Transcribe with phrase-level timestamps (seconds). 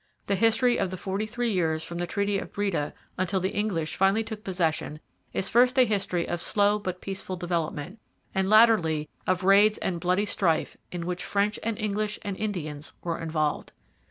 [0.25, 3.95] The history of the forty three years from the Treaty of Breda until the English
[3.95, 4.99] finally took possession
[5.31, 7.99] is first a history of slow but peaceful development,
[8.33, 13.19] and latterly of raids and bloody strife in which French and English and Indians were
[13.19, 13.73] involved.